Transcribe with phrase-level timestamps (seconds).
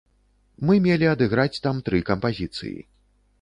[0.69, 2.73] Мы мелі адыграць там тры кампазіцыі.